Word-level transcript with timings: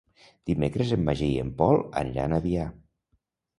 Dimecres 0.51 0.93
en 0.97 1.03
Magí 1.09 1.27
i 1.35 1.37
en 1.43 1.53
Pol 1.61 1.79
aniran 2.03 2.37
a 2.37 2.43
Biar. 2.49 2.69